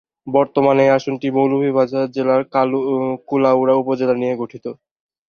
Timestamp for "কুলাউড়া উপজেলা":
3.27-4.15